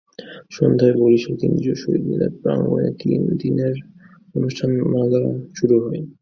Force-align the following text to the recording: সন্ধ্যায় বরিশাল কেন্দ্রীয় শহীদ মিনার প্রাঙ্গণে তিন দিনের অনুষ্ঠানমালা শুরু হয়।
সন্ধ্যায় 0.51 0.95
বরিশাল 0.99 1.33
কেন্দ্রীয় 1.41 1.75
শহীদ 1.81 2.03
মিনার 2.09 2.33
প্রাঙ্গণে 2.41 2.89
তিন 3.01 3.21
দিনের 3.41 3.75
অনুষ্ঠানমালা 4.35 5.21
শুরু 5.57 5.75
হয়। 5.83 6.01